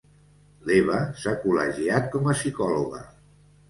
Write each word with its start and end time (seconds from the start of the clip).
L'Eva 0.69 1.03
s'ha 1.21 1.35
col·legiat 1.45 2.11
com 2.17 2.35
a 2.35 2.39
psicòloga. 2.43 3.09